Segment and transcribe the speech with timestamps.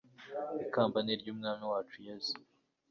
[0.63, 2.35] ikamba ni ry'umwami wacu yezu